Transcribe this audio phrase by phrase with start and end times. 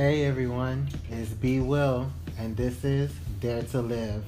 [0.00, 4.24] Hey everyone, it's B Will, and this is Dare to Live,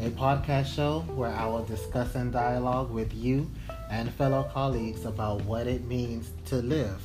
[0.00, 3.50] a podcast show where I will discuss and dialogue with you
[3.90, 7.02] and fellow colleagues about what it means to live,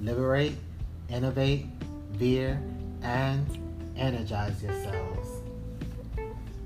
[0.00, 0.56] liberate,
[1.08, 1.66] innovate,
[2.14, 2.60] veer,
[3.02, 3.46] and
[3.96, 5.28] energize yourselves.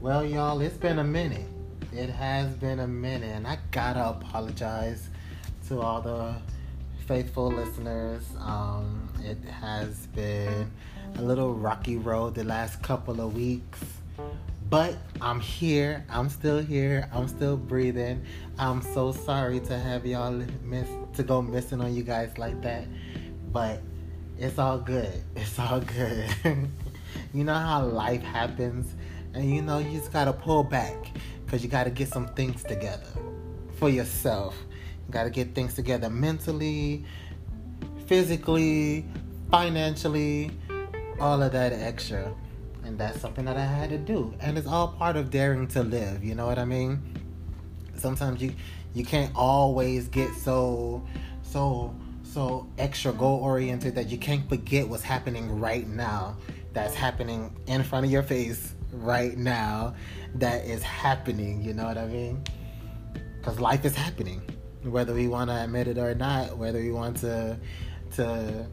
[0.01, 1.49] Well, y'all, it's been a minute.
[1.93, 5.11] It has been a minute, and I gotta apologize
[5.69, 6.37] to all the
[7.09, 8.23] faithful listeners.
[8.39, 10.71] Um, it has been
[11.17, 13.81] a little rocky road the last couple of weeks,
[14.69, 16.05] but I'm here.
[16.11, 17.09] I'm still here.
[17.11, 18.27] I'm still breathing.
[18.59, 22.87] I'm so sorry to have y'all miss to go missing on you guys like that,
[23.53, 23.81] but
[24.39, 25.23] it's all good.
[25.35, 26.29] It's all good.
[27.33, 28.95] you know how life happens,
[29.33, 31.11] and you know you just gotta pull back
[31.47, 33.09] because you gotta get some things together
[33.79, 34.55] for yourself
[35.11, 37.05] Got to get things together mentally,
[38.07, 39.07] physically,
[39.51, 40.51] financially,
[41.19, 42.33] all of that extra.
[42.85, 44.35] And that's something that I had to do.
[44.41, 47.03] And it's all part of daring to live, you know what I mean?
[47.97, 48.55] Sometimes you
[48.95, 51.07] you can't always get so
[51.43, 56.37] so so extra goal oriented that you can't forget what's happening right now.
[56.73, 59.95] That's happening in front of your face right now.
[60.37, 62.43] That is happening, you know what I mean?
[63.43, 64.43] Cuz life is happening
[64.85, 67.59] whether we want to admit it or not, whether we want to
[68.17, 68.67] to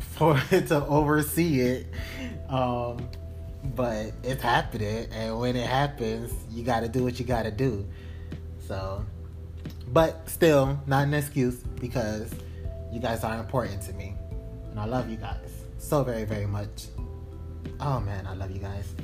[0.00, 1.86] for to oversee it.
[2.48, 3.08] Um,
[3.74, 7.50] but it's happening, and when it happens, you got to do what you got to
[7.50, 7.86] do.
[8.66, 9.04] So,
[9.88, 12.32] but still, not an excuse because
[12.92, 14.14] you guys are important to me,
[14.70, 16.86] and I love you guys so very, very much.
[17.80, 18.94] Oh man, I love you guys.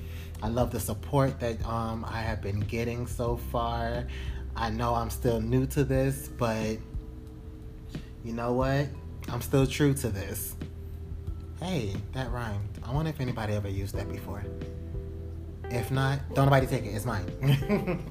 [0.42, 4.06] I love the support that um, I have been getting so far.
[4.56, 6.78] I know I'm still new to this, but
[8.24, 8.86] you know what?
[9.28, 10.54] I'm still true to this.
[11.60, 12.68] Hey, that rhymed.
[12.84, 14.44] I wonder if anybody ever used that before.
[15.70, 16.90] If not, don't nobody take it.
[16.90, 17.24] It's mine.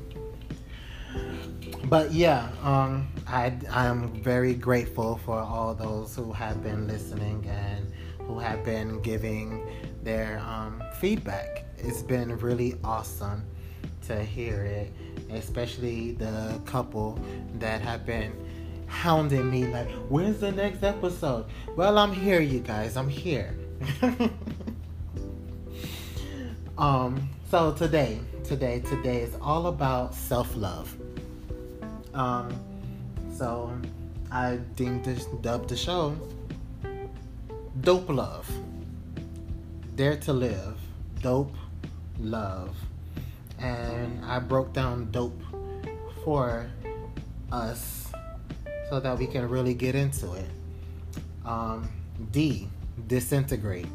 [1.85, 7.45] but yeah, um, I I am very grateful for all those who have been listening
[7.47, 7.91] and
[8.27, 9.65] who have been giving
[10.01, 11.65] their um, feedback.
[11.77, 13.45] It's been really awesome
[14.07, 14.91] to hear it
[15.31, 17.19] especially the couple
[17.59, 18.31] that have been
[18.87, 21.45] hounding me like, when's the next episode?
[21.75, 22.95] Well, I'm here, you guys.
[22.95, 23.55] I'm here.
[26.77, 30.95] um, so today, today, today is all about self-love.
[32.13, 32.49] Um,
[33.35, 33.75] so
[34.31, 36.15] I deemed this dubbed the show
[37.81, 38.49] Dope Love.
[39.95, 40.77] Dare to live.
[41.21, 41.55] Dope
[42.19, 42.75] love
[43.63, 45.41] and I broke down dope
[46.23, 46.69] for
[47.51, 48.11] us
[48.89, 50.49] so that we can really get into it.
[51.45, 51.89] Um,
[52.31, 52.67] D,
[53.07, 53.87] disintegrate.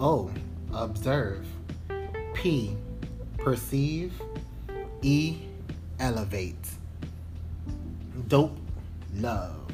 [0.00, 0.30] O,
[0.72, 1.46] observe.
[2.34, 2.76] P,
[3.38, 4.12] perceive.
[5.02, 5.38] E,
[6.00, 6.68] elevate.
[8.26, 8.56] Dope
[9.14, 9.72] love.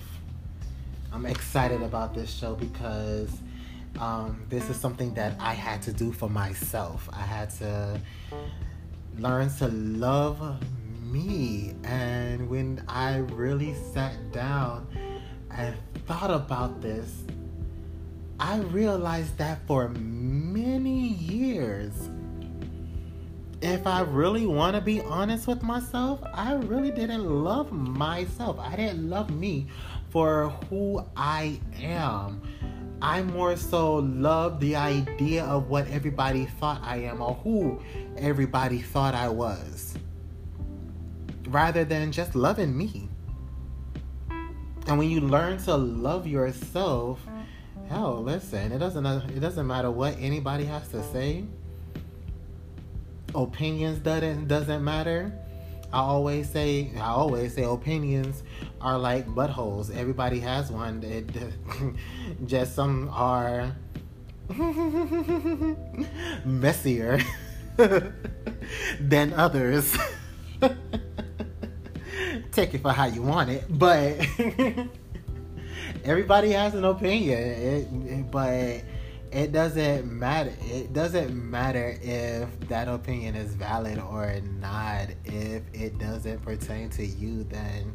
[1.12, 3.30] I'm excited about this show because
[3.98, 7.08] um, this is something that I had to do for myself.
[7.12, 8.00] I had to
[9.18, 10.62] learns to love
[11.02, 11.74] me.
[11.84, 14.86] And when I really sat down
[15.50, 15.74] and
[16.06, 17.24] thought about this,
[18.40, 22.10] I realized that for many years,
[23.60, 28.58] if I really want to be honest with myself, I really didn't love myself.
[28.60, 29.66] I didn't love me
[30.10, 32.40] for who I am.
[33.00, 37.80] I more so love the idea of what everybody thought I am or who
[38.16, 39.94] everybody thought I was
[41.48, 43.08] rather than just loving me.
[44.86, 47.20] And when you learn to love yourself,
[47.88, 51.44] hell, listen, it doesn't it doesn't matter what anybody has to say.
[53.34, 55.32] Opinions doesn't doesn't matter.
[55.92, 58.42] I always say I always say opinions
[58.80, 59.94] are like buttholes.
[59.94, 61.02] Everybody has one.
[61.02, 61.30] It,
[62.46, 63.74] just some are
[66.44, 67.20] messier
[69.00, 69.96] than others.
[72.52, 74.18] Take it for how you want it, but
[76.04, 77.38] everybody has an opinion.
[77.38, 78.82] It, it, but
[79.30, 80.52] it doesn't matter.
[80.62, 85.08] It doesn't matter if that opinion is valid or not.
[85.24, 87.92] If it doesn't pertain to you, then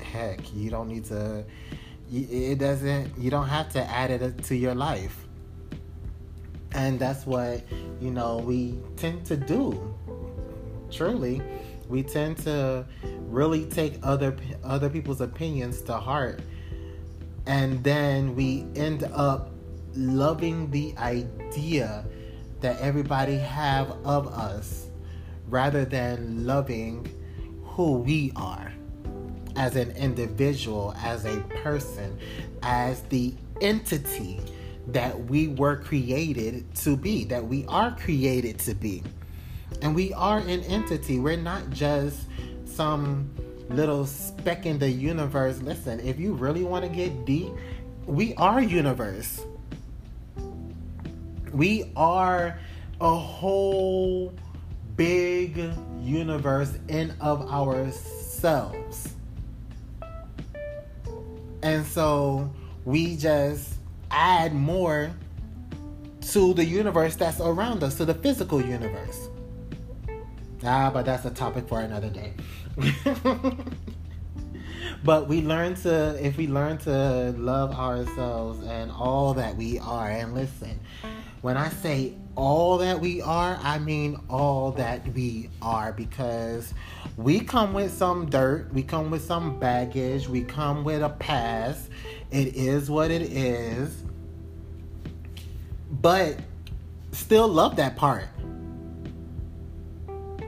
[0.00, 1.44] heck, you don't need to.
[2.10, 3.18] It doesn't.
[3.18, 5.26] You don't have to add it to your life.
[6.72, 7.62] And that's what
[8.00, 9.94] you know we tend to do.
[10.90, 11.42] Truly,
[11.88, 12.86] we tend to
[13.26, 16.40] really take other other people's opinions to heart,
[17.46, 19.50] and then we end up
[19.94, 22.04] loving the idea
[22.60, 24.88] that everybody have of us
[25.48, 27.08] rather than loving
[27.64, 28.72] who we are
[29.56, 32.18] as an individual, as a person,
[32.62, 34.40] as the entity
[34.88, 39.02] that we were created to be, that we are created to be.
[39.82, 41.18] And we are an entity.
[41.18, 42.26] We're not just
[42.64, 43.30] some
[43.70, 45.60] little speck in the universe.
[45.60, 47.52] Listen, if you really want to get deep,
[48.06, 49.44] we are universe.
[51.52, 52.58] We are
[53.00, 54.34] a whole
[54.96, 55.58] big
[56.00, 59.14] universe in of ourselves.
[61.62, 62.52] And so
[62.84, 63.74] we just
[64.10, 65.10] add more
[66.20, 69.28] to the universe that's around us, to the physical universe.
[70.64, 72.34] Ah, but that's a topic for another day.
[75.04, 80.10] but we learn to, if we learn to love ourselves and all that we are,
[80.10, 80.78] and listen,
[81.40, 86.74] when I say all that we are, I mean all that we are because
[87.16, 91.90] we come with some dirt, we come with some baggage, we come with a past.
[92.30, 94.02] It is what it is.
[95.90, 96.38] But
[97.12, 98.28] still love that part.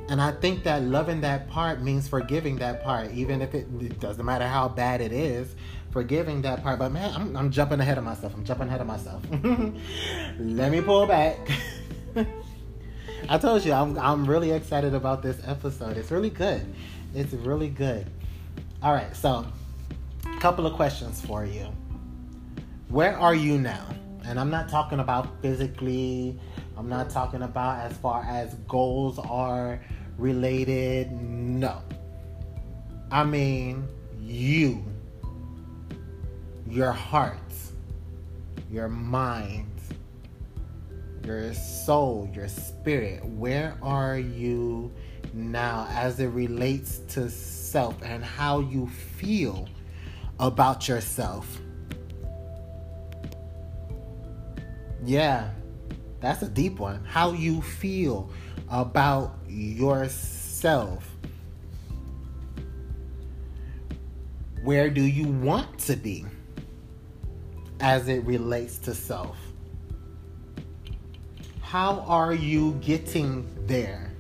[0.09, 4.01] And I think that loving that part means forgiving that part, even if it, it
[4.01, 5.55] doesn't matter how bad it is,
[5.91, 6.79] forgiving that part.
[6.79, 8.35] But man, I'm, I'm jumping ahead of myself.
[8.35, 9.23] I'm jumping ahead of myself.
[10.39, 11.39] Let me pull back.
[13.29, 15.97] I told you I'm I'm really excited about this episode.
[15.97, 16.63] It's really good.
[17.15, 18.07] It's really good.
[18.83, 19.47] All right, so
[20.25, 21.67] a couple of questions for you.
[22.89, 23.87] Where are you now?
[24.25, 26.39] And I'm not talking about physically.
[26.77, 29.81] I'm not talking about as far as goals are
[30.17, 31.13] related.
[31.13, 31.83] No.
[33.11, 33.87] I mean,
[34.21, 34.85] you,
[36.71, 37.37] your heart,
[38.71, 39.67] your mind,
[41.25, 43.25] your soul, your spirit.
[43.25, 44.93] Where are you
[45.35, 49.69] now as it relates to self and how you feel
[50.39, 51.61] about yourself?
[55.05, 55.51] Yeah,
[56.21, 57.05] that's a deep one.
[57.05, 58.31] How you feel
[58.71, 61.05] about yourself.
[64.63, 66.27] Where do you want to be
[67.81, 69.37] as it relates to self?
[71.61, 74.13] How are you getting there?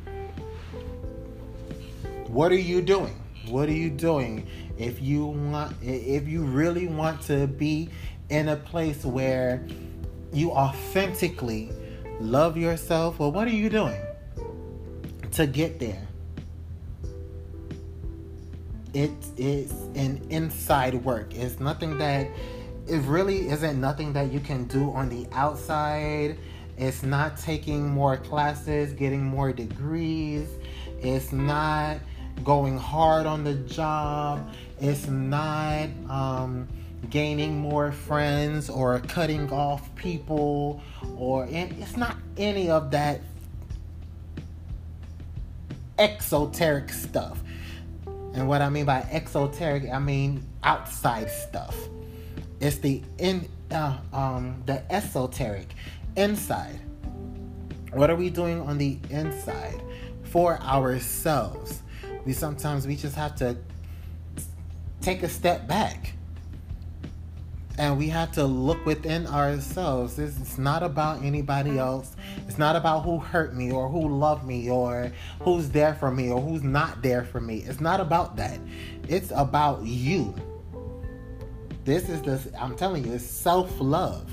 [2.26, 3.20] What are you doing?
[3.48, 4.46] What are you doing?
[4.78, 7.90] If you want if you really want to be
[8.28, 9.66] in a place where
[10.32, 11.72] you authentically
[12.20, 14.00] love yourself, well what are you doing?
[15.32, 16.06] to get there.
[18.92, 21.34] It is an inside work.
[21.34, 22.28] It's nothing that
[22.90, 26.36] it really isn't nothing that you can do on the outside.
[26.76, 30.48] It's not taking more classes, getting more degrees.
[31.00, 31.98] It's not
[32.42, 34.52] going hard on the job.
[34.80, 36.66] It's not um,
[37.10, 40.82] gaining more friends or cutting off people
[41.16, 43.20] or it's not any of that
[45.96, 47.40] exoteric stuff.
[48.34, 51.76] And what I mean by exoteric, I mean outside stuff.
[52.60, 55.68] It's the in uh, um, the esoteric
[56.16, 56.78] inside.
[57.92, 59.82] What are we doing on the inside
[60.24, 61.82] for ourselves?
[62.24, 63.56] We sometimes we just have to
[65.00, 66.12] take a step back
[67.78, 70.18] and we have to look within ourselves.
[70.18, 72.14] It's not about anybody else.
[72.46, 76.30] It's not about who hurt me or who loved me or who's there for me
[76.30, 77.64] or who's not there for me.
[77.66, 78.60] It's not about that.
[79.08, 80.34] It's about you.
[81.84, 84.30] This is the, I'm telling you, it's self love.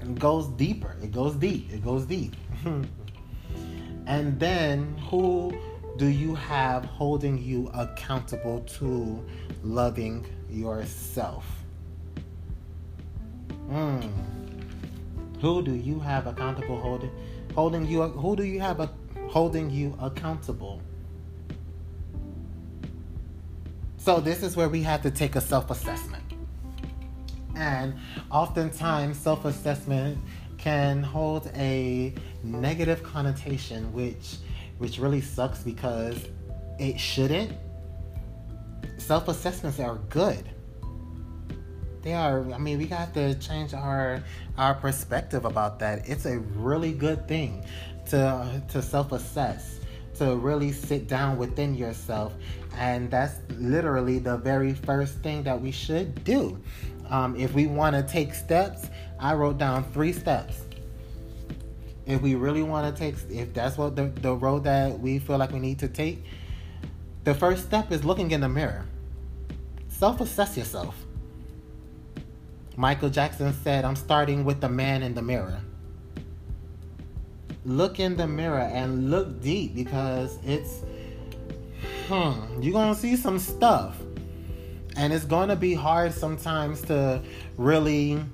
[0.00, 0.96] It goes deeper.
[1.02, 1.72] It goes deep.
[1.72, 2.34] It goes deep.
[4.06, 5.52] and then who
[5.96, 9.24] do you have holding you accountable to
[9.62, 11.46] loving yourself?
[13.68, 14.10] Mm.
[15.40, 17.10] Who do you have accountable holding
[17.54, 18.90] holding you who do you have a,
[19.28, 20.80] holding you accountable?
[24.06, 26.22] So this is where we have to take a self-assessment.
[27.56, 27.96] And
[28.30, 30.16] oftentimes self-assessment
[30.58, 34.36] can hold a negative connotation which
[34.78, 36.24] which really sucks because
[36.78, 37.52] it shouldn't.
[38.98, 40.48] Self-assessments are good
[42.02, 44.22] they are i mean we got to change our
[44.56, 47.64] our perspective about that it's a really good thing
[48.08, 49.75] to to self-assess
[50.18, 52.32] to really sit down within yourself
[52.76, 56.58] and that's literally the very first thing that we should do
[57.08, 60.62] Um, if we want to take steps, I wrote down three steps.
[62.04, 65.38] If we really want to take, if that's what the, the road that we feel
[65.38, 66.24] like we need to take,
[67.24, 68.86] the first step is looking in the mirror.
[69.88, 70.94] Self assess yourself.
[72.76, 75.60] Michael Jackson said, I'm starting with the man in the mirror.
[77.66, 80.82] Look in the mirror and look deep because it's,
[82.08, 83.98] hmm, you're to see some stuff.
[84.96, 87.20] And it's to be hard sometimes to
[87.58, 88.24] really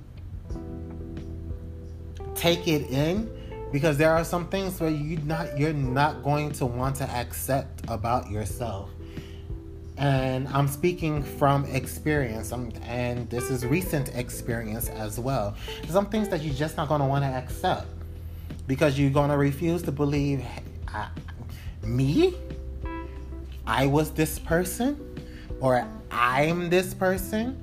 [2.35, 3.29] take it in
[3.71, 7.81] because there are some things where you not you're not going to want to accept
[7.87, 8.89] about yourself.
[9.97, 15.55] And i'm speaking from experience I'm, and this is recent experience as well.
[15.87, 17.87] Some things that you're just not going to want to accept
[18.67, 20.43] because you're going to refuse to believe
[20.87, 21.07] I,
[21.83, 22.35] me?
[23.65, 24.99] I was this person?
[25.59, 27.57] Or i'm this person?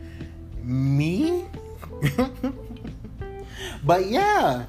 [0.62, 1.46] Me?
[3.84, 4.66] But yeah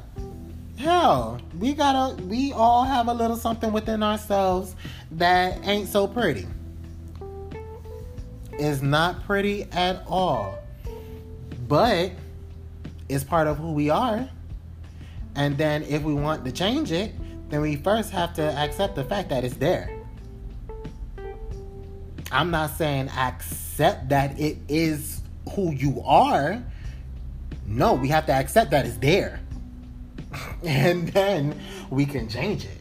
[0.81, 4.75] hell, we gotta, we all have a little something within ourselves
[5.11, 6.47] that ain't so pretty.
[8.53, 10.57] It's not pretty at all,
[11.67, 12.11] but
[13.07, 14.27] it's part of who we are.
[15.35, 17.13] And then if we want to change it,
[17.49, 19.97] then we first have to accept the fact that it's there.
[22.31, 25.21] I'm not saying accept that it is
[25.53, 26.63] who you are.
[27.67, 29.41] No, we have to accept that it's there.
[30.63, 31.59] and then
[31.89, 32.77] we can change it.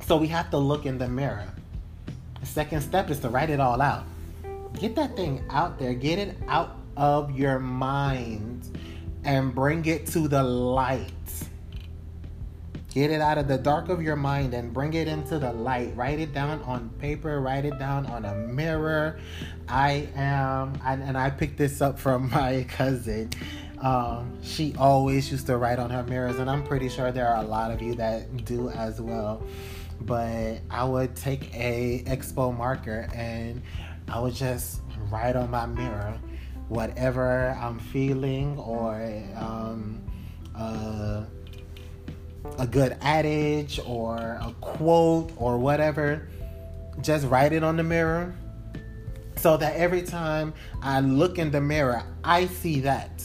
[0.00, 1.48] So we have to look in the mirror.
[2.40, 4.04] The second step is to write it all out.
[4.78, 8.73] Get that thing out there, get it out of your mind
[9.24, 11.10] and bring it to the light.
[12.94, 15.96] Get it out of the dark of your mind and bring it into the light.
[15.96, 19.18] Write it down on paper, write it down on a mirror.
[19.68, 23.30] I am, and I picked this up from my cousin.
[23.80, 27.42] Um, she always used to write on her mirrors, and I'm pretty sure there are
[27.42, 29.42] a lot of you that do as well.
[30.00, 33.60] But I would take a expo marker and
[34.08, 36.18] I would just write on my mirror
[36.68, 38.94] whatever I'm feeling or
[39.36, 40.02] um,
[40.56, 41.24] uh,
[42.58, 46.28] a good adage or a quote or whatever.
[47.00, 48.34] Just write it on the mirror
[49.36, 53.22] so that every time I look in the mirror, I see that.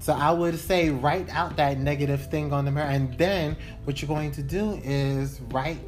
[0.00, 4.00] So I would say write out that negative thing on the mirror, and then what
[4.00, 5.78] you're going to do is write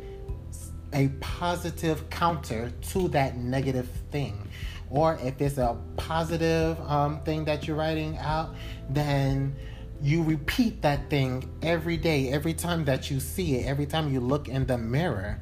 [0.93, 4.49] a positive counter to that negative thing.
[4.93, 8.55] Or if it's a positive um, thing that you're writing out,
[8.91, 9.57] then
[10.03, 14.21] you repeat that thing every day, every time that you see it, every time you
[14.21, 15.41] look in the mirror.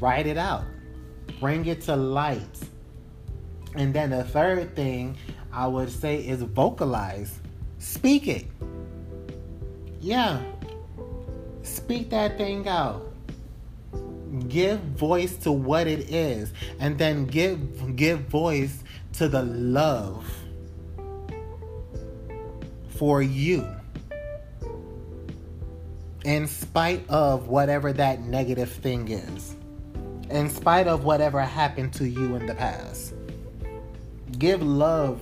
[0.00, 0.64] Write it out,
[1.38, 2.58] bring it to light.
[3.76, 5.16] And then the third thing
[5.52, 7.38] I would say is vocalize.
[7.78, 8.46] Speak it.
[10.00, 10.42] Yeah.
[11.62, 13.07] Speak that thing out.
[14.48, 18.82] Give voice to what it is and then give give voice
[19.14, 20.30] to the love
[22.88, 23.66] for you.
[26.24, 29.56] In spite of whatever that negative thing is.
[30.30, 33.14] In spite of whatever happened to you in the past.
[34.38, 35.20] Give love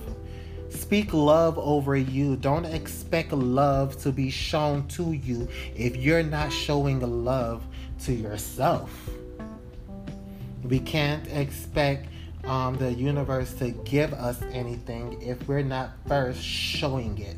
[0.69, 2.35] Speak love over you.
[2.35, 7.66] Don't expect love to be shown to you if you're not showing love
[8.05, 9.09] to yourself.
[10.63, 12.07] We can't expect
[12.45, 17.37] um, the universe to give us anything if we're not first showing it.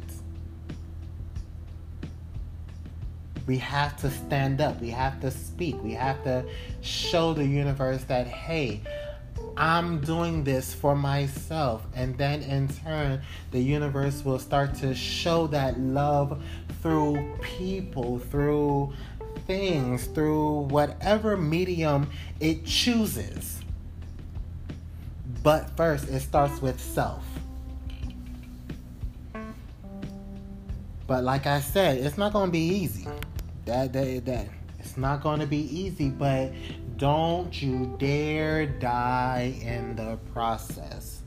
[3.47, 4.79] We have to stand up.
[4.79, 5.81] We have to speak.
[5.83, 6.45] We have to
[6.81, 8.81] show the universe that, hey,
[9.57, 11.85] I'm doing this for myself.
[11.95, 16.41] And then in turn, the universe will start to show that love
[16.83, 18.93] through people, through
[19.49, 22.07] things, through whatever medium
[22.39, 23.59] it chooses.
[25.41, 27.25] But first, it starts with self.
[31.07, 33.07] But like I said, it's not going to be easy.
[33.65, 34.49] That, that, that.
[34.77, 36.51] It's not going to be easy, but
[36.97, 41.18] don't you dare die in the process.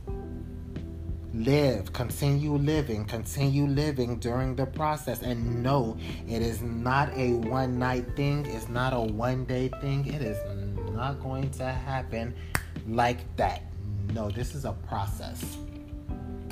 [1.35, 5.23] Live, continue living, continue living during the process.
[5.23, 5.97] And no,
[6.29, 10.07] it is not a one night thing, it's not a one day thing.
[10.07, 10.37] It is
[10.95, 12.35] not going to happen
[12.87, 13.63] like that.
[14.13, 15.57] No, this is a process.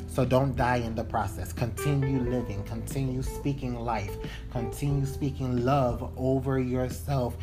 [0.06, 1.52] So don't die in the process.
[1.52, 4.16] Continue living, continue speaking life,
[4.50, 7.36] continue speaking love over yourself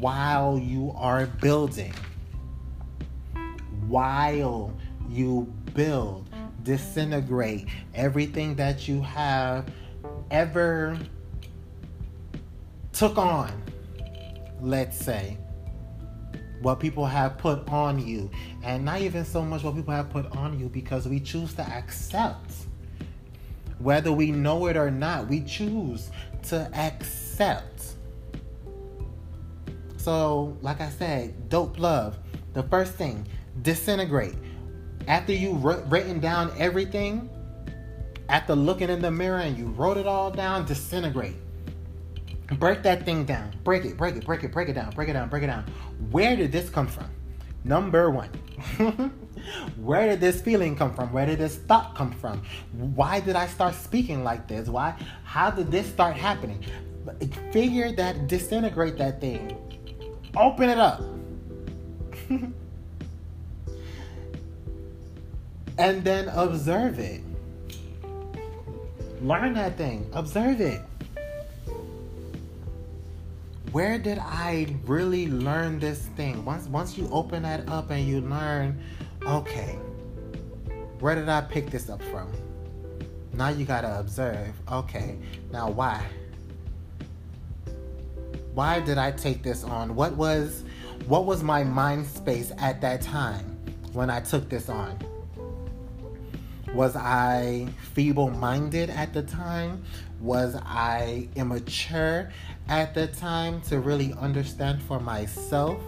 [0.00, 1.94] while you are building.
[3.90, 4.72] while
[5.08, 6.29] you build,
[6.62, 9.66] disintegrate everything that you have
[10.30, 10.98] ever
[12.92, 13.50] took on,
[14.60, 15.38] let's say,
[16.60, 18.30] what people have put on you,
[18.62, 21.62] and not even so much what people have put on you because we choose to
[21.62, 22.52] accept.
[23.78, 26.10] Whether we know it or not, we choose
[26.48, 27.94] to accept.
[29.96, 32.18] So, like I said, dope love.
[32.52, 33.26] The first thing,
[33.62, 34.34] disintegrate.
[35.08, 37.28] After you written down everything,
[38.28, 41.36] after looking in the mirror and you wrote it all down, disintegrate.
[42.58, 43.52] Break that thing down.
[43.64, 45.64] Break it, break it, break it, break it down, break it down, break it down.
[46.10, 47.08] Where did this come from?
[47.64, 48.30] Number one.
[49.76, 51.12] Where did this feeling come from?
[51.12, 52.42] Where did this thought come from?
[52.72, 54.68] Why did I start speaking like this?
[54.68, 54.94] Why?
[55.24, 56.64] How did this start happening?
[57.52, 59.56] Figure that, disintegrate that thing.
[60.36, 61.02] Open it up.
[65.80, 67.22] and then observe it.
[69.22, 70.08] Learn that thing.
[70.12, 70.82] Observe it
[73.72, 76.44] where did I really learn this thing?
[76.44, 78.80] Once once you open that up and you learn,
[79.22, 79.78] okay,
[80.98, 82.30] where did I pick this up from?
[83.32, 84.52] Now you gotta observe.
[84.70, 85.16] Okay,
[85.52, 86.04] now why?
[88.54, 89.94] Why did I take this on?
[89.94, 90.64] What was
[91.06, 93.56] what was my mind space at that time
[93.92, 94.98] when I took this on?
[96.74, 99.82] Was I feeble minded at the time?
[100.20, 102.30] Was I immature
[102.68, 105.80] at the time to really understand for myself?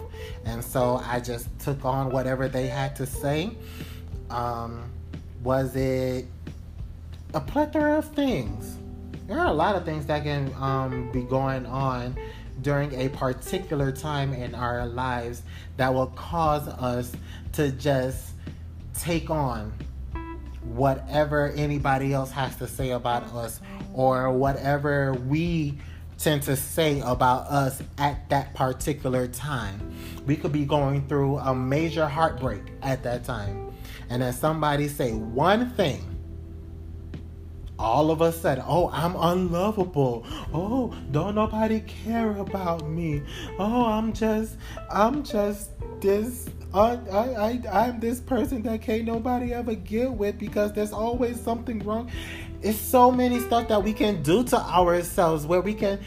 [0.43, 3.51] And so I just took on whatever they had to say.
[4.29, 4.91] Um,
[5.41, 6.25] was it
[7.33, 8.77] a plethora of things?
[9.27, 12.17] There are a lot of things that can um, be going on
[12.61, 15.43] during a particular time in our lives
[15.77, 17.13] that will cause us
[17.53, 18.31] to just
[18.93, 19.71] take on
[20.75, 23.61] whatever anybody else has to say about us
[23.93, 25.77] or whatever we
[26.17, 29.93] tend to say about us at that particular time.
[30.25, 33.73] We could be going through a major heartbreak at that time.
[34.09, 36.13] And then somebody say one thing
[37.79, 40.25] all of us said, Oh, I'm unlovable.
[40.53, 43.21] Oh, don't nobody care about me.
[43.59, 44.55] Oh, I'm just,
[44.89, 50.39] I'm just this I, I, I, am this person that can't nobody ever get with
[50.39, 52.09] because there's always something wrong.
[52.63, 55.99] It's so many stuff that we can do to ourselves where we can,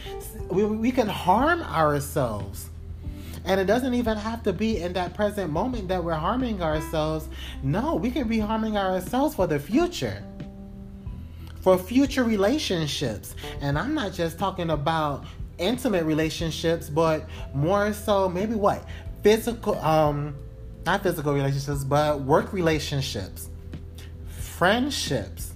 [0.51, 2.71] we, we can harm ourselves.
[3.45, 7.29] And it doesn't even have to be in that present moment that we're harming ourselves.
[7.63, 10.21] No, we can be harming ourselves for the future.
[11.61, 13.37] For future relationships.
[13.61, 15.27] And I'm not just talking about
[15.59, 18.85] intimate relationships, but more so maybe what?
[19.23, 20.35] Physical um
[20.87, 23.51] not physical relationships, but work relationships,
[24.29, 25.53] friendships,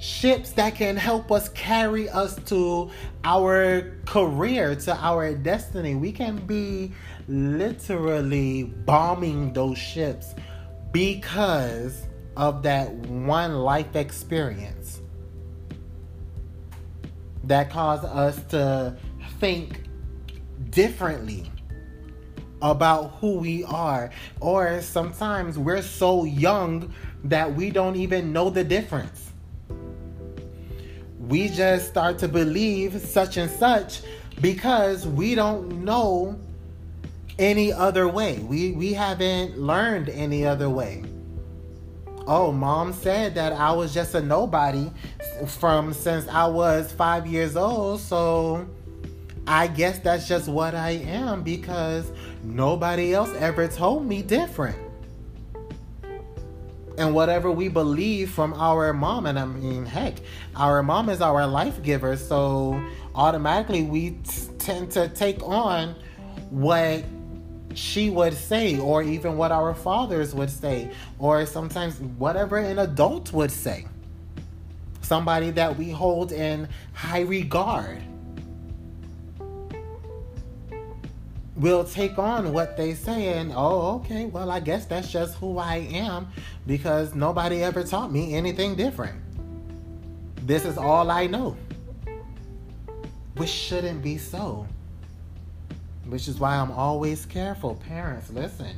[0.00, 2.90] ships that can help us carry us to
[3.24, 5.96] our career, to our destiny.
[5.96, 6.92] We can be
[7.28, 10.34] literally bombing those ships
[10.92, 15.00] because of that one life experience
[17.44, 18.96] that caused us to
[19.40, 19.89] think
[20.68, 21.50] differently
[22.62, 24.10] about who we are.
[24.40, 26.92] Or sometimes we're so young
[27.24, 29.30] that we don't even know the difference.
[31.18, 34.02] We just start to believe such and such
[34.40, 36.38] because we don't know
[37.38, 38.38] any other way.
[38.38, 41.04] We we haven't learned any other way.
[42.26, 44.90] Oh, mom said that I was just a nobody
[45.46, 48.68] from since I was 5 years old, so
[49.46, 52.10] I guess that's just what I am because
[52.42, 54.76] nobody else ever told me different.
[56.98, 60.16] And whatever we believe from our mom, and I mean, heck,
[60.54, 62.82] our mom is our life giver, so
[63.14, 65.94] automatically we t- tend to take on
[66.50, 67.04] what
[67.74, 73.32] she would say, or even what our fathers would say, or sometimes whatever an adult
[73.32, 73.86] would say.
[75.00, 78.02] Somebody that we hold in high regard.
[81.60, 85.58] Will take on what they say and oh okay well i guess that's just who
[85.58, 86.26] i am
[86.66, 89.20] because nobody ever taught me anything different.
[90.46, 91.56] This is all i know
[93.36, 94.66] which shouldn't be so
[96.06, 97.74] which is why i'm always careful.
[97.86, 98.74] Parents listen.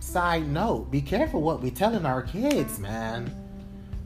[0.00, 3.34] Side note be careful what we telling our kids man.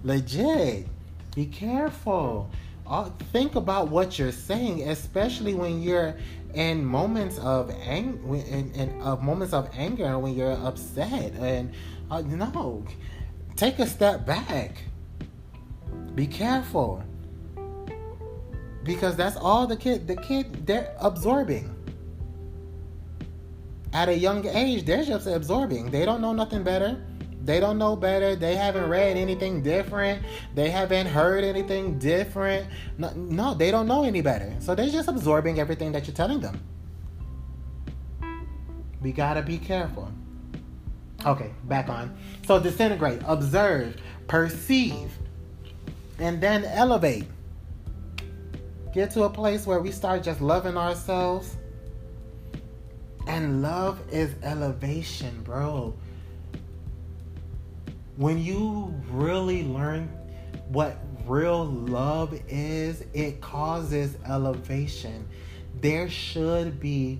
[0.04, 0.86] Legit.
[1.34, 2.50] Be careful
[3.32, 6.16] think about what you're saying, especially when you're
[6.54, 11.72] in moments of anger, in, in moments of anger, when you're upset, and
[12.10, 12.84] uh, no,
[13.54, 14.82] take a step back.
[16.16, 17.04] Be careful,
[18.82, 20.08] because that's all the kid.
[20.08, 21.72] The kid they're absorbing
[23.92, 24.84] at a young age.
[24.84, 25.90] They're just absorbing.
[25.90, 27.00] They don't know nothing better
[27.44, 28.36] they don't know better.
[28.36, 30.22] They haven't read anything different.
[30.54, 32.66] They haven't heard anything different.
[32.98, 34.54] No, no, they don't know any better.
[34.60, 36.62] So they're just absorbing everything that you're telling them.
[39.00, 40.12] We gotta be careful.
[41.24, 42.16] Okay, back on.
[42.46, 45.10] So disintegrate, observe, perceive,
[46.18, 47.24] and then elevate.
[48.92, 51.56] Get to a place where we start just loving ourselves.
[53.26, 55.94] And love is elevation, bro
[58.20, 60.06] when you really learn
[60.68, 65.26] what real love is, it causes elevation.
[65.80, 67.18] There should be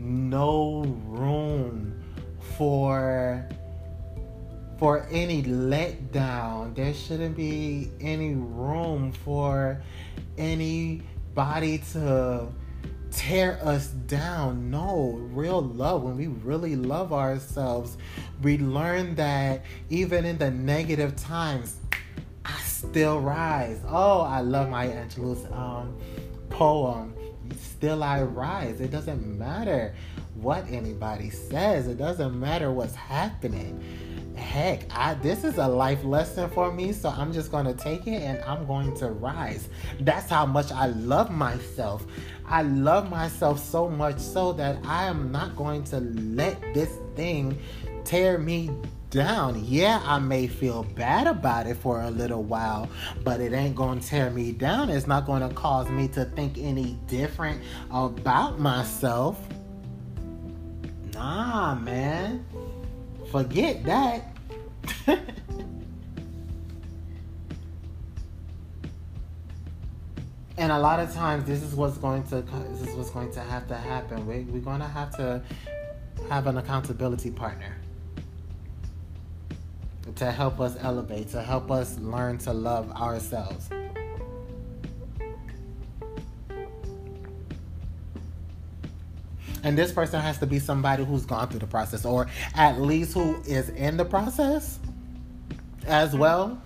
[0.00, 2.02] no room
[2.58, 3.48] for
[4.76, 6.74] for any letdown.
[6.74, 9.80] There shouldn't be any room for
[10.36, 12.48] anybody to
[13.12, 14.68] tear us down.
[14.68, 17.96] No, real love, when we really love ourselves,
[18.42, 21.76] we learn that even in the negative times,
[22.44, 23.80] I still rise.
[23.86, 25.96] Oh, I love Maya Angelou's um,
[26.48, 27.14] poem,
[27.58, 28.80] Still I Rise.
[28.80, 29.94] It doesn't matter
[30.34, 33.82] what anybody says, it doesn't matter what's happening
[34.40, 38.22] heck, I this is a life lesson for me, so I'm just gonna take it
[38.22, 39.68] and I'm going to rise.
[40.00, 42.04] That's how much I love myself.
[42.46, 47.56] I love myself so much so that I am not going to let this thing
[48.10, 48.68] tear me
[49.10, 49.64] down.
[49.64, 52.88] Yeah, I may feel bad about it for a little while,
[53.22, 54.90] but it ain't gonna tear me down.
[54.90, 59.38] It's not gonna cause me to think any different about myself.
[61.14, 62.44] Nah, man.
[63.30, 64.36] Forget that.
[70.58, 73.40] and a lot of times this is what's going to this is what's going to
[73.40, 75.40] have to happen we, we're to have to
[76.28, 77.79] have an accountability partner
[80.20, 83.70] to help us elevate to help us learn to love ourselves
[89.62, 93.12] And this person has to be somebody who's gone through the process or at least
[93.12, 94.78] who is in the process
[95.86, 96.60] as well.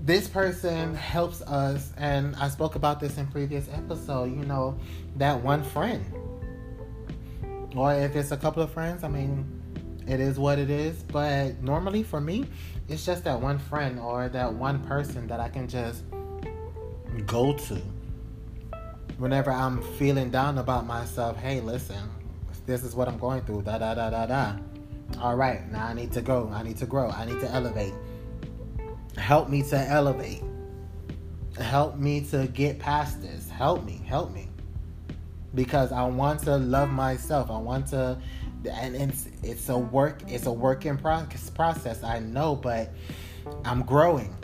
[0.00, 4.76] This person helps us, and I spoke about this in previous episode, you know,
[5.16, 6.04] that one friend.
[7.76, 9.61] Or if it's a couple of friends, I mean,
[10.12, 11.02] it is what it is.
[11.02, 12.46] But normally for me,
[12.88, 16.04] it's just that one friend or that one person that I can just
[17.26, 17.80] go to
[19.18, 22.10] whenever I'm feeling down about myself, hey, listen,
[22.66, 24.56] this is what I'm going through, da da da da da.
[25.20, 27.94] All right, now I need to go, I need to grow, I need to elevate.
[29.16, 30.42] Help me to elevate.
[31.58, 33.50] Help me to get past this.
[33.50, 34.48] Help me, help me.
[35.54, 37.50] Because I want to love myself.
[37.50, 38.18] I want to
[38.70, 42.92] and it's it's a work it's a work in process I know but
[43.64, 44.36] I'm growing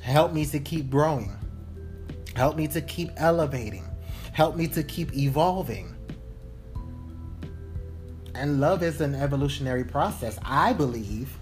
[0.00, 1.36] help me to keep growing
[2.34, 3.84] help me to keep elevating
[4.32, 5.94] Help me to keep evolving.
[8.34, 11.36] And love is an evolutionary process, I believe,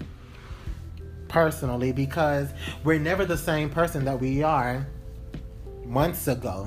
[1.29, 2.49] personally, because
[2.83, 4.89] we're never the same person that we are
[5.85, 6.67] months ago.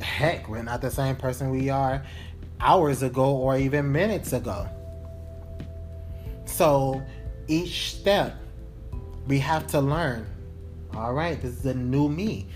[0.00, 2.04] Heck, we're not the same person we are
[2.60, 4.68] hours ago or even minutes ago.
[6.44, 7.02] So
[7.48, 8.36] each step
[9.26, 10.26] we have to learn.
[10.94, 12.48] All right, this is a new me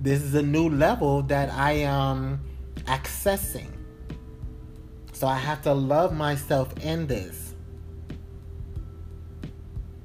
[0.00, 2.40] this is a new level that I am
[2.84, 3.70] accessing.
[5.12, 7.54] So I have to love myself in this.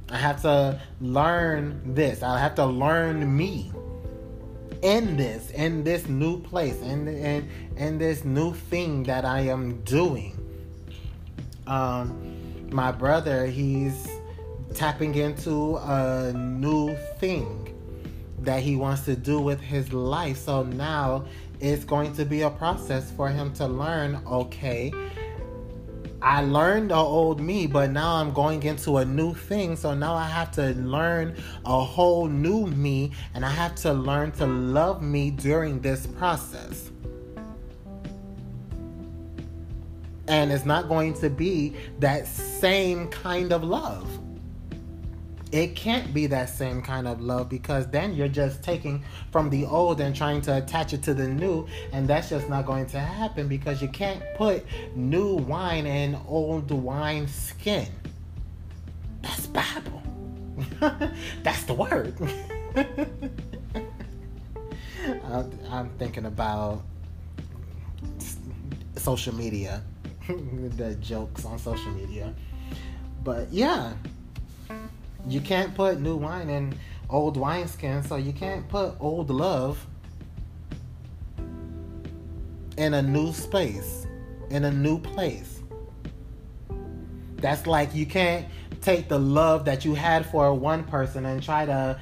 [0.09, 2.23] I have to learn this.
[2.23, 3.71] I have to learn me
[4.81, 9.81] in this, in this new place, in in, in this new thing that I am
[9.81, 10.37] doing.
[11.67, 14.07] Um, my brother, he's
[14.73, 17.67] tapping into a new thing
[18.39, 20.37] that he wants to do with his life.
[20.37, 21.25] So now
[21.59, 24.91] it's going to be a process for him to learn okay,
[26.21, 29.75] I learned the old me, but now I'm going into a new thing.
[29.75, 34.31] So now I have to learn a whole new me, and I have to learn
[34.33, 36.91] to love me during this process.
[40.27, 44.07] And it's not going to be that same kind of love.
[45.51, 49.65] It can't be that same kind of love because then you're just taking from the
[49.65, 52.99] old and trying to attach it to the new and that's just not going to
[52.99, 57.87] happen because you can't put new wine in old wine skin.
[59.21, 60.01] That's bible.
[61.43, 62.15] That's the word.
[65.69, 66.83] I'm thinking about
[68.95, 69.81] social media
[70.27, 72.33] the jokes on social media.
[73.23, 73.93] But yeah
[75.27, 76.73] you can't put new wine in
[77.09, 79.85] old wineskin, so you can't put old love
[82.77, 84.07] in a new space,
[84.49, 85.61] in a new place.
[87.37, 88.47] That's like you can't
[88.81, 91.99] take the love that you had for one person and try to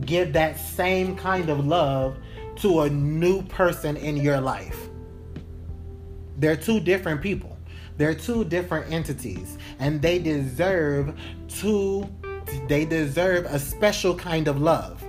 [0.00, 2.16] give that same kind of love
[2.56, 4.88] to a new person in your life.
[6.38, 7.56] They're two different people.
[7.96, 11.14] They're two different entities and they deserve
[11.48, 12.08] two
[12.68, 15.02] they deserve a special kind of love.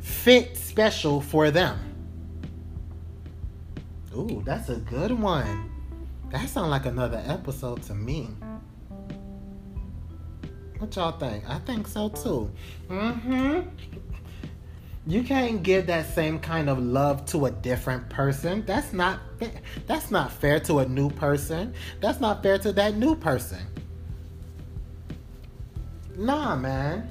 [0.00, 1.78] Fit special for them.
[4.14, 5.70] Ooh, that's a good one.
[6.30, 8.30] That sounds like another episode to me.
[10.78, 11.48] What y'all think?
[11.48, 12.50] I think so too.
[12.88, 13.68] Mm-hmm.
[15.06, 18.64] You can't give that same kind of love to a different person.
[18.66, 19.20] That's not
[19.86, 21.74] that's not fair to a new person.
[22.00, 23.60] That's not fair to that new person.
[26.16, 27.08] Nah, man.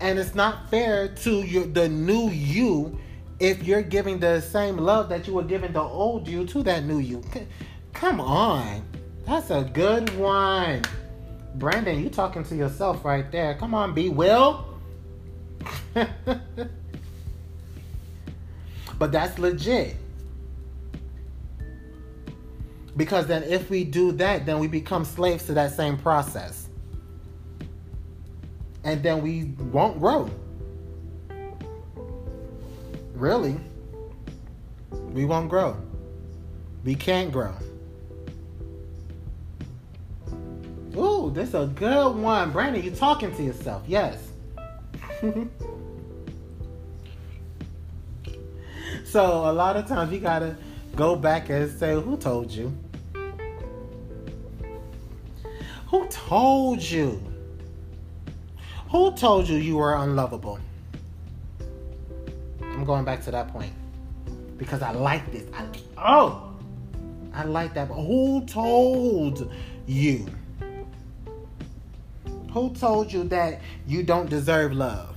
[0.00, 2.98] And it's not fair to your, the new you
[3.38, 6.84] if you're giving the same love that you were giving the old you to that
[6.84, 7.22] new you.
[7.92, 8.82] Come on.
[9.26, 10.82] That's a good one.
[11.56, 13.54] Brandon, you talking to yourself right there.
[13.54, 14.66] Come on, B Will.
[15.94, 16.08] but
[19.12, 19.96] that's legit.
[22.96, 26.69] Because then if we do that, then we become slaves to that same process
[28.84, 30.30] and then we won't grow.
[33.14, 33.56] Really,
[35.12, 35.76] we won't grow.
[36.84, 37.52] We can't grow.
[40.96, 42.50] Ooh, this is a good one.
[42.50, 43.82] Brandon, you talking to yourself.
[43.86, 44.16] Yes.
[49.04, 50.56] so a lot of times you gotta
[50.96, 52.76] go back and say, who told you?
[55.88, 57.29] Who told you?
[58.90, 60.58] Who told you you were unlovable?
[62.60, 63.72] I'm going back to that point
[64.56, 65.44] because I like this.
[65.54, 66.52] I, oh,
[67.32, 67.88] I like that.
[67.88, 69.52] But Who told
[69.86, 70.26] you?
[72.52, 75.16] Who told you that you don't deserve love?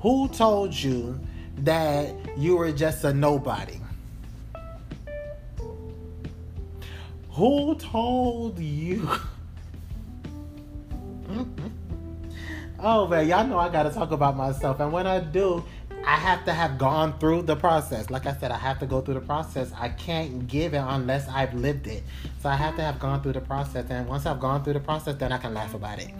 [0.00, 1.20] Who told you
[1.58, 3.78] that you were just a nobody?
[7.30, 9.08] Who told you?
[12.84, 15.64] oh man, y'all know I gotta talk about myself, and when I do,
[16.06, 18.10] I have to have gone through the process.
[18.10, 19.72] Like I said, I have to go through the process.
[19.74, 22.02] I can't give it unless I've lived it.
[22.40, 24.80] So I have to have gone through the process, and once I've gone through the
[24.80, 26.10] process, then I can laugh about it.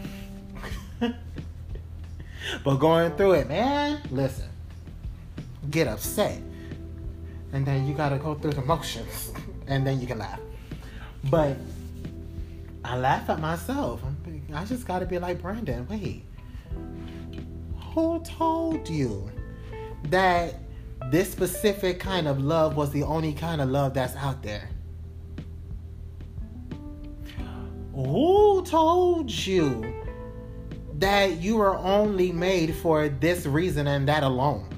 [2.65, 4.49] but going through it, man, listen,
[5.71, 6.41] get upset,
[7.53, 9.33] and then you gotta go through the motions,
[9.67, 10.41] and then you can laugh.
[11.25, 11.59] But
[12.83, 14.01] I laugh at myself.
[14.55, 15.87] I just gotta be like Brandon.
[15.89, 16.23] Wait,
[17.95, 19.31] who told you
[20.09, 20.55] that
[21.11, 24.69] this specific kind of love was the only kind of love that's out there?
[27.95, 29.95] Who told you
[30.95, 34.69] that you were only made for this reason and that alone?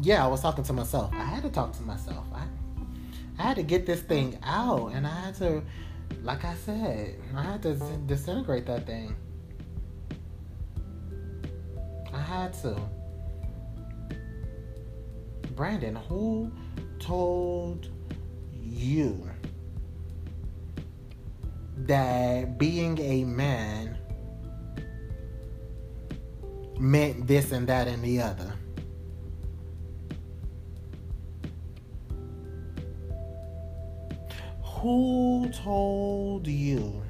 [0.00, 1.12] Yeah, I was talking to myself.
[1.12, 2.24] I had to talk to myself.
[2.32, 2.44] I
[3.38, 5.62] I had to get this thing out, and I had to,
[6.22, 7.74] like I said, I had to
[8.06, 9.14] disintegrate that thing.
[12.30, 12.80] Had to.
[15.56, 16.52] Brandon, who
[17.00, 17.88] told
[18.54, 19.28] you
[21.78, 23.98] that being a man
[26.78, 28.52] meant this and that and the other?
[34.62, 37.02] Who told you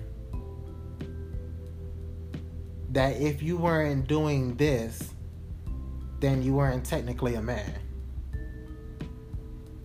[2.90, 5.14] that if you weren't doing this,
[6.20, 7.74] then you weren't technically a man?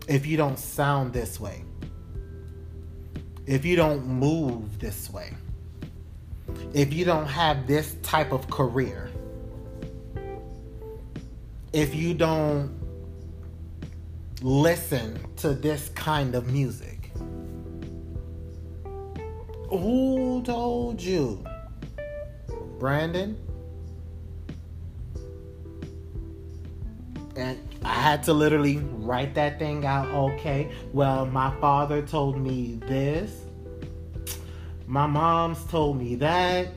[0.08, 1.64] If you don't sound this way,
[3.46, 5.34] if you don't move this way,
[6.74, 9.10] if you don't have this type of career,
[11.74, 12.72] if you don't
[14.42, 16.96] listen to this kind of music,
[19.70, 21.44] Who told you?
[22.80, 23.38] Brandon?
[27.36, 30.08] And I had to literally write that thing out.
[30.08, 33.42] Okay, well, my father told me this.
[34.88, 36.68] My mom's told me that.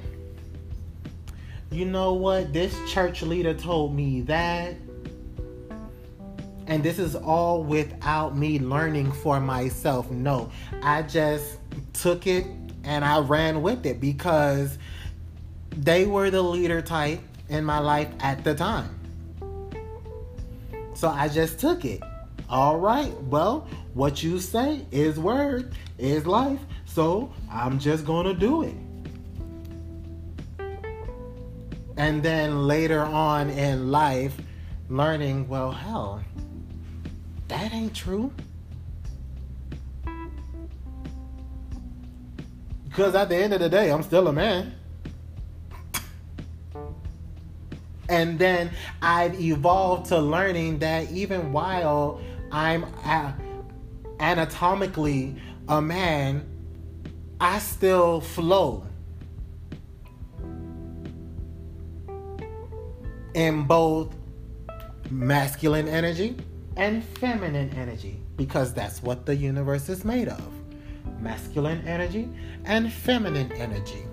[1.71, 2.53] You know what?
[2.53, 4.75] This church leader told me that.
[6.67, 10.11] And this is all without me learning for myself.
[10.11, 10.51] No,
[10.83, 11.59] I just
[11.93, 12.47] took it
[12.85, 14.79] and I ran with it because
[15.79, 18.95] they were the leader type in my life at the time.
[20.95, 22.03] So I just took it.
[22.51, 26.61] All right, well, what you say is word, is life.
[26.87, 28.75] So I'm just gonna do it.
[31.97, 34.35] And then later on in life,
[34.89, 36.23] learning, well, hell,
[37.49, 38.33] that ain't true.
[42.85, 44.78] Because at the end of the day, I'm still a man.
[48.09, 48.71] And then
[49.03, 52.87] I've evolved to learning that even while I'm
[54.21, 55.37] anatomically
[55.69, 56.47] a man,
[57.41, 58.87] I still flow
[63.35, 64.15] in both
[65.11, 66.37] masculine energy
[66.77, 70.53] and feminine energy because that's what the universe is made of
[71.21, 72.29] masculine energy
[72.65, 74.05] and feminine energy.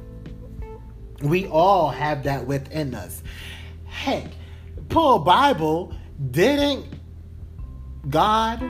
[1.22, 3.24] We all have that within us.
[3.96, 4.26] Heck,
[4.90, 5.94] Paul Bible
[6.32, 6.86] didn't
[8.10, 8.62] God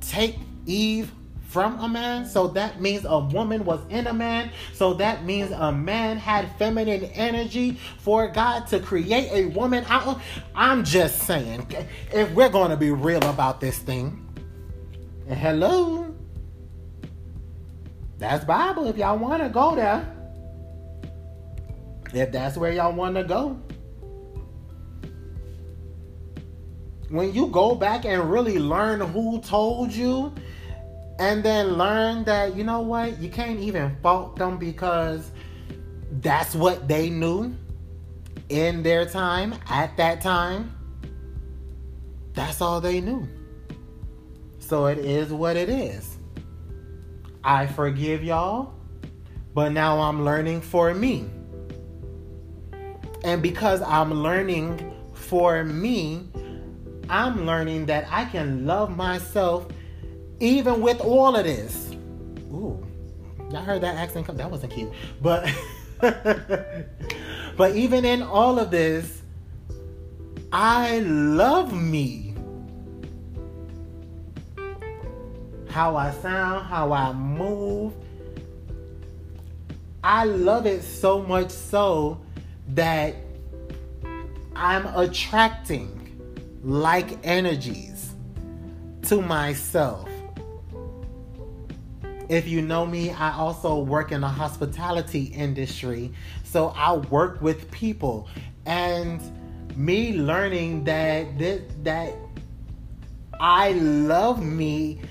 [0.00, 1.12] take Eve
[1.48, 2.24] from a man.
[2.24, 4.50] So that means a woman was in a man.
[4.72, 10.20] So that means a man had feminine energy for God to create a woman out.
[10.54, 11.66] I'm just saying,
[12.12, 14.24] if we're going to be real about this thing,
[15.28, 16.14] hello.
[18.18, 20.12] That's Bible if y'all want to go there.
[22.14, 23.60] If that's where y'all want to go.
[27.08, 30.34] When you go back and really learn who told you,
[31.18, 35.30] and then learn that, you know what, you can't even fault them because
[36.20, 37.54] that's what they knew
[38.48, 40.72] in their time, at that time.
[42.34, 43.26] That's all they knew.
[44.58, 46.18] So it is what it is.
[47.42, 48.74] I forgive y'all,
[49.54, 51.30] but now I'm learning for me.
[53.24, 56.28] And because I'm learning for me,
[57.08, 59.66] I'm learning that I can love myself
[60.40, 61.92] even with all of this.
[62.52, 62.84] Ooh,
[63.50, 64.36] y'all heard that accent come?
[64.36, 64.92] That wasn't cute.
[65.22, 65.48] But
[66.00, 69.22] but even in all of this,
[70.52, 72.26] I love me.
[75.76, 77.92] how I sound, how I move.
[80.02, 82.22] I love it so much so
[82.68, 83.14] that
[84.54, 85.95] I'm attracting
[86.66, 88.12] like energies
[89.02, 90.08] to myself.
[92.28, 96.12] If you know me, I also work in the hospitality industry.
[96.42, 98.28] So I work with people
[98.66, 99.22] and
[99.76, 102.12] me learning that this, that
[103.38, 105.02] I love me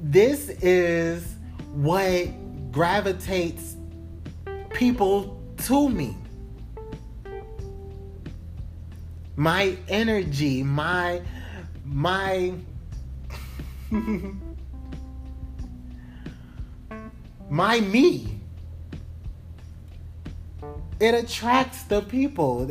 [0.00, 1.36] this is
[1.74, 2.26] what
[2.72, 3.76] gravitates
[4.70, 6.16] people to me.
[9.42, 11.20] My energy, my
[11.84, 12.54] my
[17.50, 18.38] my me.
[21.00, 22.70] It attracts the people.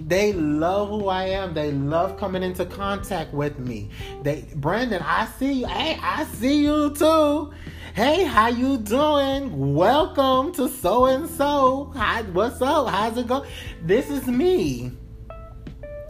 [0.00, 1.52] They love who I am.
[1.52, 3.90] They love coming into contact with me.
[4.22, 5.66] They Brandon, I see you.
[5.66, 7.52] Hey, I see you too.
[7.94, 9.74] Hey, how you doing?
[9.74, 11.92] Welcome to so and so.
[12.32, 12.88] What's up?
[12.88, 13.46] How's it going?
[13.82, 14.92] This is me.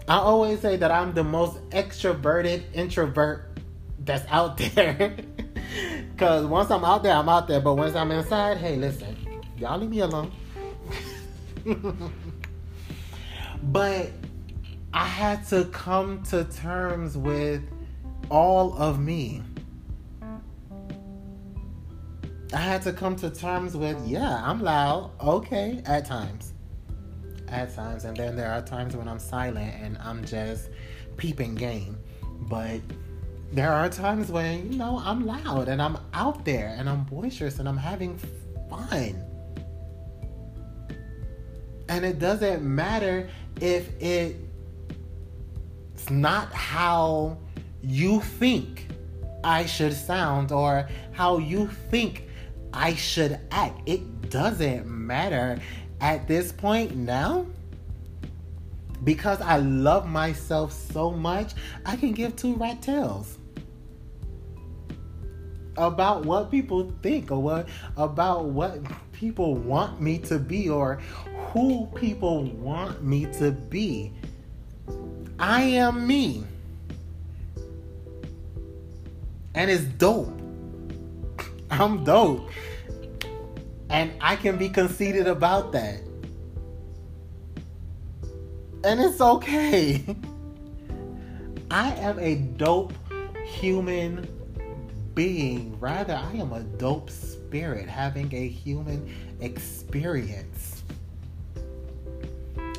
[0.09, 3.59] I always say that I'm the most extroverted introvert
[4.01, 5.17] that's out there.
[6.17, 7.61] Cause once I'm out there, I'm out there.
[7.61, 9.17] But once I'm inside, hey, listen,
[9.59, 10.33] y'all leave me alone.
[13.63, 14.11] But
[14.93, 17.63] I had to come to terms with
[18.31, 19.43] all of me.
[22.53, 26.53] I had to come to terms with, yeah, I'm loud, okay, at times.
[27.49, 28.05] At times.
[28.05, 30.71] And then there are times when I'm silent and I'm just
[31.17, 31.99] peeping game.
[32.23, 32.81] But
[33.53, 37.59] there are times when, you know, I'm loud and I'm out there and I'm boisterous
[37.59, 38.19] and I'm having
[38.69, 39.23] fun.
[41.89, 43.29] And it doesn't matter
[43.61, 44.35] if it's
[46.11, 47.39] not how
[47.83, 48.89] you think
[49.45, 52.25] I should sound or how you think
[52.73, 53.81] I should act.
[53.87, 55.61] It doesn't matter
[56.01, 57.47] at this point now.
[59.05, 61.53] Because I love myself so much,
[61.85, 63.39] I can give two rat tails
[65.77, 68.81] about what people think or what about what
[69.13, 70.97] people want me to be or
[71.53, 74.13] who people want me to be.
[75.39, 76.45] I am me.
[79.55, 80.33] And it's dope.
[81.71, 82.51] I'm dope.
[83.91, 86.01] And I can be conceited about that.
[88.85, 90.05] And it's okay.
[91.71, 92.93] I am a dope
[93.45, 94.29] human
[95.15, 95.79] being.
[95.81, 100.76] Rather, I am a dope spirit having a human experience.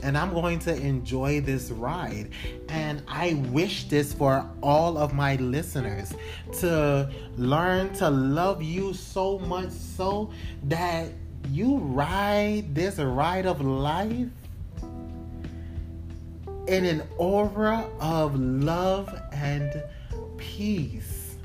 [0.03, 2.29] And I'm going to enjoy this ride.
[2.69, 6.13] And I wish this for all of my listeners
[6.59, 10.31] to learn to love you so much so
[10.63, 11.11] that
[11.51, 14.27] you ride this ride of life
[16.67, 19.81] in an aura of love and
[20.37, 21.35] peace.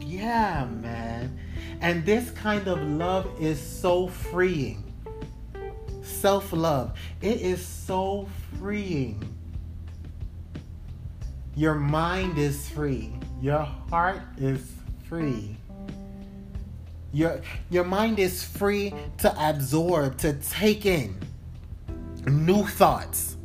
[0.00, 1.38] Yeah, man.
[1.80, 4.87] And this kind of love is so freeing.
[6.08, 6.98] Self love.
[7.20, 8.28] It is so
[8.58, 9.22] freeing.
[11.54, 13.12] Your mind is free.
[13.40, 14.72] Your heart is
[15.08, 15.56] free.
[17.12, 17.40] Your,
[17.70, 21.16] your mind is free to absorb, to take in
[22.26, 23.36] new thoughts.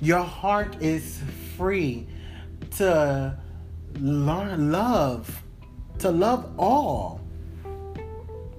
[0.00, 1.20] Your heart is
[1.56, 2.06] free
[2.76, 3.36] to
[4.00, 5.42] learn love,
[5.98, 7.17] to love all,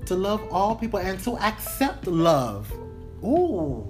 [0.09, 2.71] to love all people, and to accept love.
[3.23, 3.87] Ooh.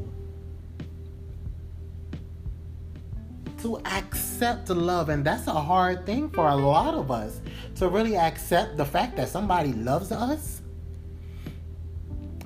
[3.63, 7.41] To accept love, and that's a hard thing for a lot of us
[7.75, 10.61] to really accept the fact that somebody loves us.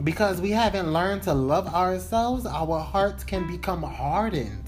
[0.04, 4.64] Because we haven't learned to love ourselves, our hearts can become hardened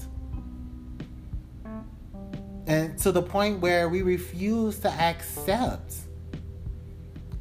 [2.66, 5.94] and to the point where we refuse to accept.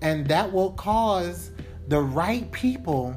[0.02, 1.52] And that will cause
[1.88, 3.16] the right people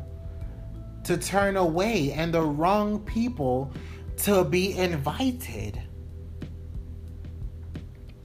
[1.05, 3.73] to turn away and the wrong people
[4.19, 5.81] to be invited.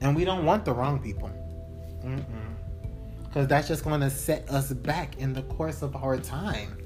[0.00, 1.30] And we don't want the wrong people.
[3.24, 6.76] Because that's just going to set us back in the course of our time.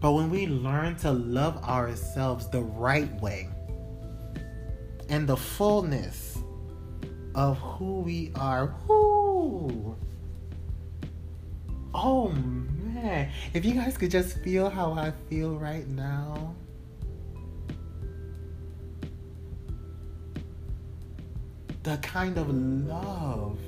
[0.00, 3.48] But when we learn to love ourselves the right way,
[5.08, 6.38] and the fullness
[7.34, 8.74] of who we are.
[8.88, 9.96] Woo!
[11.94, 16.54] Oh man, if you guys could just feel how I feel right now.
[21.82, 23.58] The kind of love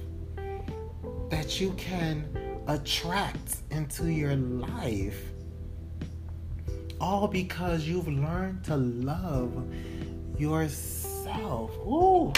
[1.30, 2.24] that you can
[2.66, 5.20] attract into your life.
[7.00, 9.66] All because you've learned to love
[10.38, 11.72] yourself.
[11.78, 12.32] Ooh.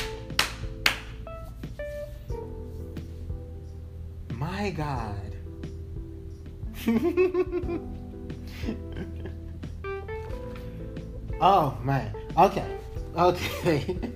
[4.32, 5.25] My God.
[11.40, 12.14] oh man.
[12.36, 12.66] Okay.
[13.16, 13.96] Okay.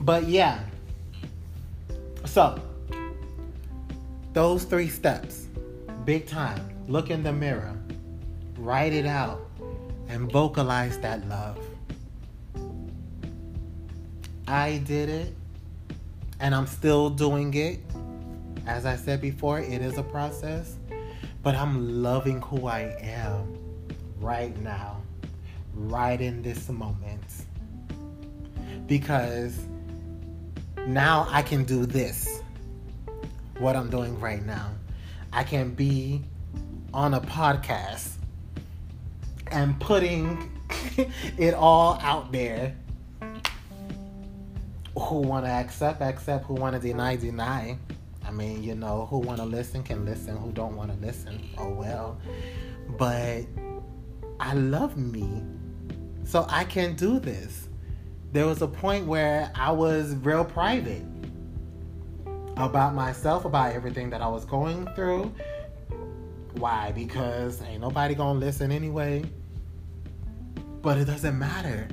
[0.00, 0.60] but yeah.
[2.24, 2.60] So,
[4.32, 5.46] those three steps,
[6.04, 6.60] big time.
[6.88, 7.76] Look in the mirror,
[8.58, 9.40] write it out,
[10.08, 11.58] and vocalize that love.
[14.46, 15.34] I did it
[16.40, 17.80] and I'm still doing it.
[18.66, 20.76] As I said before, it is a process,
[21.42, 23.56] but I'm loving who I am
[24.18, 25.02] right now,
[25.74, 27.22] right in this moment.
[28.86, 29.66] Because
[30.86, 32.42] now I can do this,
[33.58, 34.72] what I'm doing right now.
[35.32, 36.22] I can be
[36.92, 38.14] on a podcast
[39.52, 40.50] and putting
[41.38, 42.74] it all out there
[44.98, 46.46] who want to accept, accept.
[46.46, 47.78] Who want to deny, deny.
[48.26, 50.36] I mean, you know, who want to listen can listen.
[50.36, 52.20] Who don't want to listen, oh well.
[52.98, 53.42] But
[54.40, 55.42] I love me,
[56.24, 57.68] so I can do this.
[58.32, 61.04] There was a point where I was real private
[62.56, 65.32] about myself, about everything that I was going through.
[66.54, 66.92] Why?
[66.92, 69.24] Because ain't nobody gonna listen anyway.
[70.82, 71.88] But it doesn't matter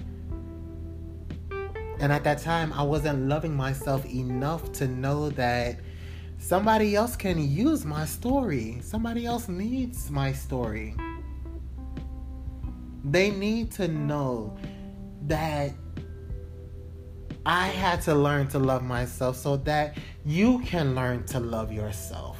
[2.03, 5.77] and at that time, I wasn't loving myself enough to know that
[6.43, 8.79] somebody else can use my story.
[8.81, 10.93] Somebody else needs my story.
[13.05, 14.57] They need to know
[15.27, 15.71] that
[17.45, 22.37] I had to learn to love myself so that you can learn to love yourself.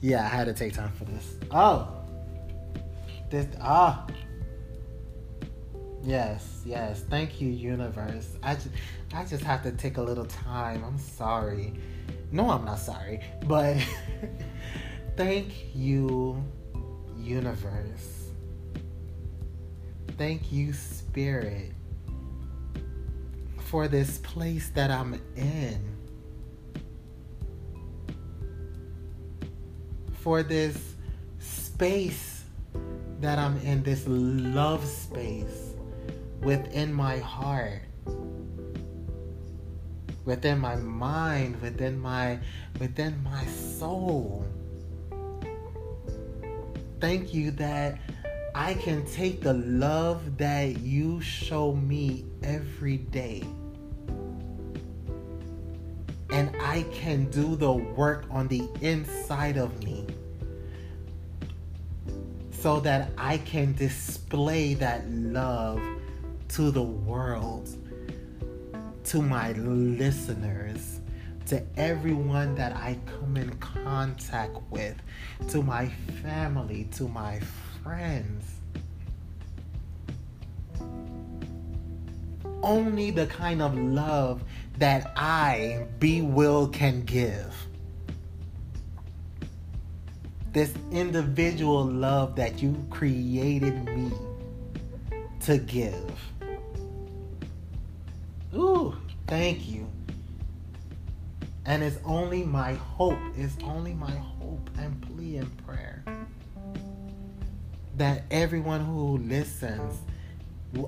[0.00, 1.36] Yeah, I had to take time for this.
[1.50, 1.94] Oh.
[3.30, 4.06] This ah.
[6.08, 7.04] Yes, yes.
[7.10, 8.38] Thank you, universe.
[8.42, 8.70] I just
[9.12, 10.82] I just have to take a little time.
[10.82, 11.74] I'm sorry.
[12.32, 13.20] No, I'm not sorry.
[13.44, 13.76] But
[15.18, 16.42] thank you,
[17.18, 18.30] universe.
[20.16, 21.72] Thank you, spirit,
[23.58, 25.94] for this place that I'm in.
[30.22, 30.94] For this
[31.38, 32.44] space
[33.20, 35.67] that I'm in, this love space
[36.40, 37.82] within my heart
[40.28, 42.38] within my mind within my
[42.78, 44.44] within my soul.
[47.00, 47.98] Thank you that
[48.54, 53.42] I can take the love that you show me every day.
[56.28, 60.04] And I can do the work on the inside of me
[62.50, 65.80] so that I can display that love
[66.48, 67.68] to the world,
[69.04, 71.00] to my listeners,
[71.46, 74.96] to everyone that I come in contact with,
[75.48, 75.88] to my
[76.22, 77.40] family, to my
[77.82, 78.44] friends.
[82.62, 84.42] Only the kind of love
[84.78, 87.54] that I, B Will, can give.
[90.52, 94.10] This individual love that you created me
[95.40, 96.10] to give.
[98.54, 98.96] Ooh,
[99.26, 99.86] thank you.
[101.66, 106.02] And it's only my hope, it's only my hope and plea and prayer
[107.96, 110.00] that everyone who listens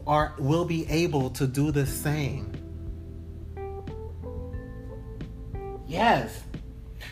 [0.07, 2.53] are, will be able to do the same.
[5.87, 6.45] Yes.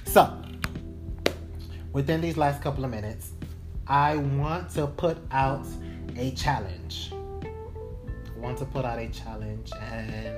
[0.04, 0.40] So,
[1.92, 3.32] within these last couple of minutes,
[3.86, 5.66] I want to put out
[6.16, 7.12] a challenge
[8.38, 10.36] want to put out a challenge and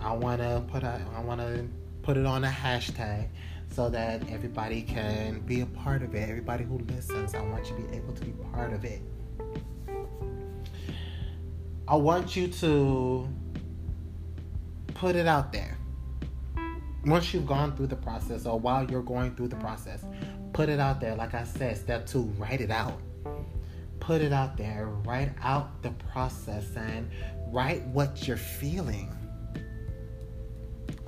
[0.00, 1.66] I want to put out, I want to
[2.02, 3.28] put it on a hashtag
[3.70, 6.28] so that everybody can be a part of it.
[6.28, 9.02] Everybody who listens, I want you to be able to be part of it.
[11.86, 13.28] I want you to
[14.94, 15.76] put it out there.
[17.04, 20.04] Once you've gone through the process or while you're going through the process,
[20.52, 21.14] put it out there.
[21.14, 23.00] Like I said, step two, write it out
[24.08, 27.10] put it out there, write out the process and
[27.48, 29.14] write what you're feeling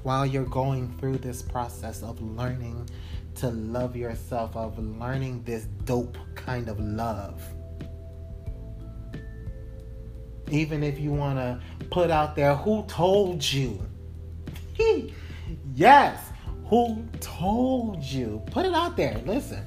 [0.02, 2.86] while you're going through this process of learning
[3.34, 7.42] to love yourself, of learning this dope kind of love.
[10.50, 11.58] Even if you want to
[11.90, 13.80] put out there, who told you?
[15.74, 16.22] yes,
[16.66, 18.42] who told you?
[18.50, 19.22] Put it out there.
[19.24, 19.64] Listen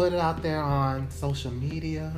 [0.00, 2.10] put it out there on social media.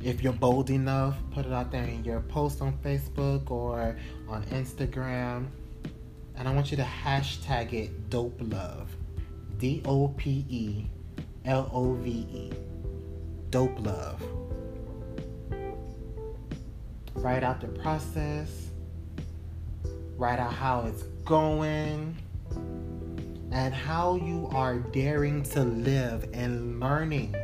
[0.00, 3.96] If you're bold enough, put it out there in your post on Facebook or
[4.28, 5.48] on Instagram.
[6.36, 8.94] And I want you to hashtag it dope love.
[9.58, 10.84] D O P E
[11.46, 12.52] L O V E.
[13.50, 14.22] Dope love.
[17.16, 18.70] Write out the process.
[20.16, 22.16] Write out how it's going
[23.54, 27.34] and how you are daring to live and learning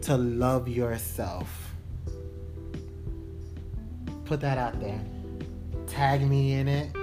[0.00, 1.74] to love yourself.
[4.24, 5.00] Put that out there.
[5.88, 6.96] Tag me in it.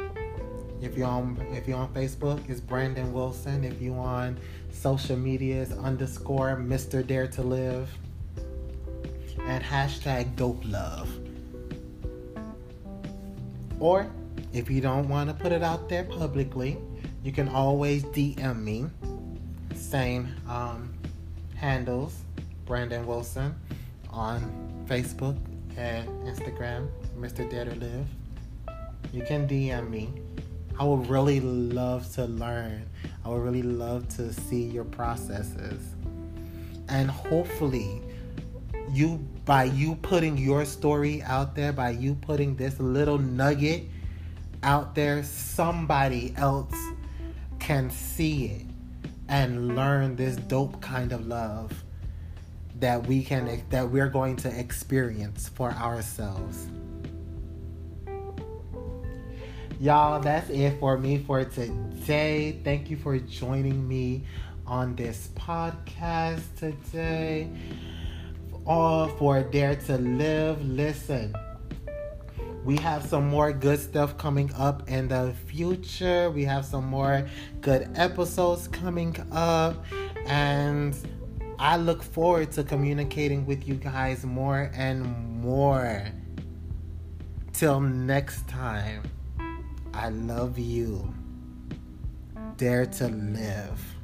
[0.81, 3.65] If you're on if you're on Facebook, it's Brandon Wilson.
[3.65, 4.39] If you're on
[4.71, 7.05] social media, it's underscore Mr.
[7.05, 7.89] Dare to Live.
[9.47, 11.09] And hashtag dope love.
[13.81, 14.09] Or
[14.53, 16.77] if you don't want to put it out there publicly,
[17.28, 18.86] you can always DM me.
[19.75, 20.93] Same um,
[21.57, 22.21] handles,
[22.65, 23.53] Brandon Wilson
[24.09, 25.38] on Facebook
[25.75, 26.88] and Instagram,
[27.19, 27.49] Mr.
[27.49, 28.07] Dare to Live.
[29.11, 30.09] You can DM me.
[30.80, 32.86] I would really love to learn.
[33.25, 35.82] I would really love to see your processes.
[36.88, 38.03] And hopefully,
[38.93, 43.84] you by you putting your story out there, by you putting this little nugget
[44.63, 46.73] out there, somebody else
[47.68, 48.65] can see it
[49.28, 51.84] and learn this dope kind of love
[52.80, 56.65] that we can that we're going to experience for ourselves.
[59.82, 62.57] Y'all, that's it for me for today.
[62.63, 64.24] Thank you for joining me
[64.65, 67.49] on this podcast today.
[68.65, 70.65] All for Dare to Live.
[70.65, 71.36] Listen,
[72.68, 76.30] we have some more good stuff coming up in the future.
[76.30, 77.26] We have some more
[77.61, 79.86] good episodes coming up.
[80.26, 80.93] And
[81.57, 85.01] I look forward to communicating with you guys more and
[85.41, 86.07] more.
[87.53, 89.03] Till next time,
[89.93, 91.13] I love you.
[92.57, 93.95] Dare to live.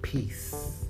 [0.00, 0.86] Peace.